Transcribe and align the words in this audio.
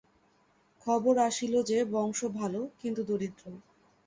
খবর 0.85 1.15
আসিল 1.19 1.53
যে, 1.63 1.77
বংশ 1.85 2.19
ভালো, 2.39 2.61
কিন্তু 2.81 3.01
দরিদ্র। 3.03 3.45